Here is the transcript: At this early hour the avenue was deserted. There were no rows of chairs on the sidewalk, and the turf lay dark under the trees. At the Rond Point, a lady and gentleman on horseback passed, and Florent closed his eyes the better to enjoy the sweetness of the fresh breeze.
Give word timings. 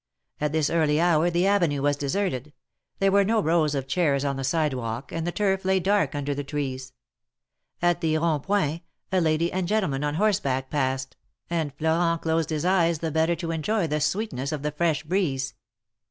At 0.39 0.51
this 0.51 0.71
early 0.71 0.99
hour 0.99 1.29
the 1.29 1.45
avenue 1.45 1.83
was 1.83 1.95
deserted. 1.95 2.53
There 2.97 3.11
were 3.11 3.23
no 3.23 3.39
rows 3.39 3.75
of 3.75 3.87
chairs 3.87 4.25
on 4.25 4.35
the 4.35 4.43
sidewalk, 4.43 5.11
and 5.11 5.27
the 5.27 5.31
turf 5.31 5.63
lay 5.63 5.79
dark 5.79 6.15
under 6.15 6.33
the 6.33 6.43
trees. 6.43 6.93
At 7.83 8.01
the 8.01 8.17
Rond 8.17 8.41
Point, 8.41 8.81
a 9.11 9.21
lady 9.21 9.51
and 9.51 9.67
gentleman 9.67 10.03
on 10.03 10.15
horseback 10.15 10.71
passed, 10.71 11.17
and 11.51 11.71
Florent 11.75 12.23
closed 12.23 12.49
his 12.49 12.65
eyes 12.65 12.97
the 12.97 13.11
better 13.11 13.35
to 13.35 13.51
enjoy 13.51 13.85
the 13.85 14.01
sweetness 14.01 14.51
of 14.51 14.63
the 14.63 14.71
fresh 14.71 15.03
breeze. 15.03 15.53